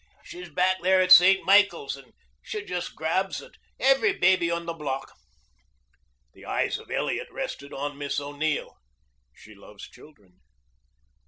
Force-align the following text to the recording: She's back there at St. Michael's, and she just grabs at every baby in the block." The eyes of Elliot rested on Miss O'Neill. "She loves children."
She's 0.23 0.49
back 0.49 0.77
there 0.81 0.99
at 0.99 1.11
St. 1.11 1.45
Michael's, 1.45 1.95
and 1.95 2.11
she 2.41 2.65
just 2.65 2.95
grabs 2.95 3.39
at 3.39 3.51
every 3.79 4.13
baby 4.17 4.49
in 4.49 4.65
the 4.65 4.73
block." 4.73 5.11
The 6.33 6.43
eyes 6.43 6.79
of 6.79 6.89
Elliot 6.89 7.27
rested 7.29 7.71
on 7.71 7.99
Miss 7.99 8.19
O'Neill. 8.19 8.77
"She 9.35 9.53
loves 9.53 9.87
children." 9.87 10.39